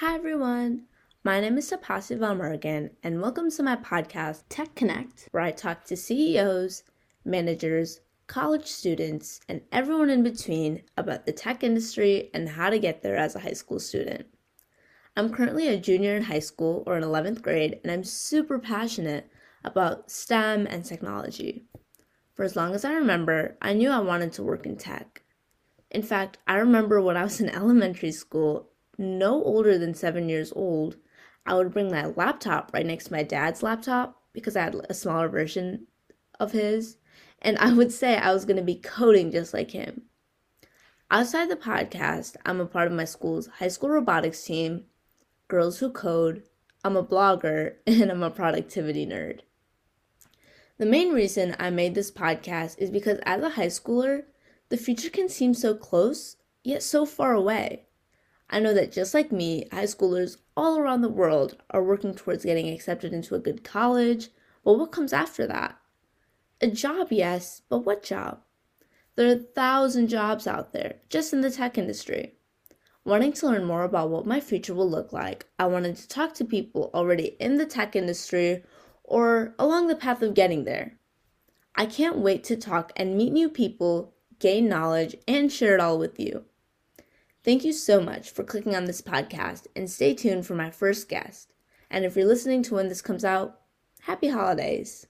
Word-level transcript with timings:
Hi 0.00 0.14
everyone, 0.14 0.82
my 1.24 1.40
name 1.40 1.56
is 1.56 1.70
Tapasi 1.70 2.18
Valmurgan, 2.18 2.90
and 3.02 3.22
welcome 3.22 3.50
to 3.50 3.62
my 3.62 3.76
podcast, 3.76 4.42
Tech 4.50 4.74
Connect, 4.74 5.26
where 5.30 5.42
I 5.42 5.52
talk 5.52 5.84
to 5.84 5.96
CEOs, 5.96 6.82
managers, 7.24 8.00
college 8.26 8.66
students, 8.66 9.40
and 9.48 9.62
everyone 9.72 10.10
in 10.10 10.22
between 10.22 10.82
about 10.98 11.24
the 11.24 11.32
tech 11.32 11.64
industry 11.64 12.28
and 12.34 12.46
how 12.46 12.68
to 12.68 12.78
get 12.78 13.02
there 13.02 13.16
as 13.16 13.34
a 13.34 13.38
high 13.38 13.54
school 13.54 13.80
student. 13.80 14.26
I'm 15.16 15.32
currently 15.32 15.66
a 15.66 15.80
junior 15.80 16.14
in 16.14 16.24
high 16.24 16.40
school 16.40 16.84
or 16.86 16.98
in 16.98 17.02
11th 17.02 17.40
grade, 17.40 17.80
and 17.82 17.90
I'm 17.90 18.04
super 18.04 18.58
passionate 18.58 19.30
about 19.64 20.10
STEM 20.10 20.66
and 20.66 20.84
technology. 20.84 21.64
For 22.34 22.44
as 22.44 22.54
long 22.54 22.74
as 22.74 22.84
I 22.84 22.92
remember, 22.92 23.56
I 23.62 23.72
knew 23.72 23.88
I 23.88 24.00
wanted 24.00 24.34
to 24.34 24.42
work 24.42 24.66
in 24.66 24.76
tech. 24.76 25.22
In 25.90 26.02
fact, 26.02 26.36
I 26.46 26.56
remember 26.56 27.00
when 27.00 27.16
I 27.16 27.22
was 27.22 27.40
in 27.40 27.48
elementary 27.56 28.12
school, 28.12 28.68
no 28.98 29.42
older 29.42 29.78
than 29.78 29.94
seven 29.94 30.28
years 30.28 30.52
old, 30.54 30.96
I 31.44 31.54
would 31.54 31.72
bring 31.72 31.90
my 31.90 32.06
laptop 32.06 32.72
right 32.72 32.84
next 32.84 33.06
to 33.06 33.12
my 33.12 33.22
dad's 33.22 33.62
laptop 33.62 34.20
because 34.32 34.56
I 34.56 34.64
had 34.64 34.86
a 34.88 34.94
smaller 34.94 35.28
version 35.28 35.86
of 36.40 36.52
his, 36.52 36.98
and 37.40 37.56
I 37.58 37.72
would 37.72 37.92
say 37.92 38.16
I 38.16 38.32
was 38.32 38.44
going 38.44 38.56
to 38.56 38.62
be 38.62 38.74
coding 38.76 39.30
just 39.30 39.54
like 39.54 39.70
him. 39.70 40.02
Outside 41.10 41.48
the 41.48 41.56
podcast, 41.56 42.36
I'm 42.44 42.60
a 42.60 42.66
part 42.66 42.88
of 42.88 42.92
my 42.92 43.04
school's 43.04 43.46
high 43.46 43.68
school 43.68 43.90
robotics 43.90 44.42
team, 44.44 44.84
Girls 45.48 45.78
Who 45.78 45.90
Code, 45.90 46.42
I'm 46.84 46.96
a 46.96 47.04
blogger, 47.04 47.76
and 47.86 48.10
I'm 48.10 48.22
a 48.22 48.30
productivity 48.30 49.06
nerd. 49.06 49.40
The 50.78 50.86
main 50.86 51.12
reason 51.12 51.56
I 51.58 51.70
made 51.70 51.94
this 51.94 52.10
podcast 52.10 52.78
is 52.78 52.90
because 52.90 53.18
as 53.24 53.42
a 53.42 53.50
high 53.50 53.68
schooler, 53.68 54.24
the 54.68 54.76
future 54.76 55.10
can 55.10 55.28
seem 55.28 55.54
so 55.54 55.74
close, 55.74 56.36
yet 56.62 56.82
so 56.82 57.06
far 57.06 57.32
away. 57.32 57.85
I 58.48 58.60
know 58.60 58.72
that 58.74 58.92
just 58.92 59.12
like 59.12 59.32
me, 59.32 59.66
high 59.72 59.84
schoolers 59.84 60.36
all 60.56 60.78
around 60.78 61.02
the 61.02 61.08
world 61.08 61.56
are 61.70 61.82
working 61.82 62.14
towards 62.14 62.44
getting 62.44 62.68
accepted 62.68 63.12
into 63.12 63.34
a 63.34 63.40
good 63.40 63.64
college, 63.64 64.28
but 64.64 64.78
what 64.78 64.92
comes 64.92 65.12
after 65.12 65.46
that? 65.46 65.78
A 66.60 66.68
job, 66.68 67.08
yes, 67.10 67.62
but 67.68 67.80
what 67.80 68.02
job? 68.02 68.40
There 69.16 69.28
are 69.28 69.32
a 69.32 69.38
thousand 69.38 70.08
jobs 70.08 70.46
out 70.46 70.72
there, 70.72 70.96
just 71.08 71.32
in 71.32 71.40
the 71.40 71.50
tech 71.50 71.76
industry. 71.76 72.34
Wanting 73.04 73.32
to 73.34 73.46
learn 73.46 73.64
more 73.64 73.84
about 73.84 74.10
what 74.10 74.26
my 74.26 74.40
future 74.40 74.74
will 74.74 74.90
look 74.90 75.12
like, 75.12 75.46
I 75.58 75.66
wanted 75.66 75.96
to 75.96 76.08
talk 76.08 76.34
to 76.34 76.44
people 76.44 76.90
already 76.94 77.36
in 77.40 77.56
the 77.56 77.66
tech 77.66 77.96
industry 77.96 78.62
or 79.04 79.54
along 79.58 79.86
the 79.86 79.96
path 79.96 80.22
of 80.22 80.34
getting 80.34 80.64
there. 80.64 80.98
I 81.74 81.86
can't 81.86 82.18
wait 82.18 82.42
to 82.44 82.56
talk 82.56 82.92
and 82.96 83.16
meet 83.16 83.32
new 83.32 83.48
people, 83.48 84.14
gain 84.38 84.68
knowledge, 84.68 85.16
and 85.28 85.52
share 85.52 85.74
it 85.74 85.80
all 85.80 85.98
with 85.98 86.18
you. 86.18 86.44
Thank 87.46 87.64
you 87.64 87.72
so 87.72 88.00
much 88.00 88.30
for 88.30 88.42
clicking 88.42 88.74
on 88.74 88.86
this 88.86 89.00
podcast 89.00 89.68
and 89.76 89.88
stay 89.88 90.14
tuned 90.14 90.44
for 90.44 90.56
my 90.56 90.68
first 90.68 91.08
guest. 91.08 91.52
And 91.88 92.04
if 92.04 92.16
you're 92.16 92.26
listening 92.26 92.64
to 92.64 92.74
when 92.74 92.88
this 92.88 93.00
comes 93.00 93.24
out, 93.24 93.60
happy 94.00 94.30
holidays. 94.30 95.06